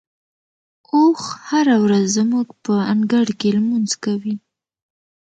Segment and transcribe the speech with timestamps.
[0.93, 4.35] اوښ هره ورځ زموږ په انګړ کې لمونځ کوي.